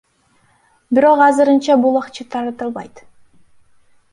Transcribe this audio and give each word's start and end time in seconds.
Бирок 0.99 1.21
азырынча 1.25 1.75
бул 1.83 1.99
акча 2.01 2.25
таратылбайт. 2.37 3.05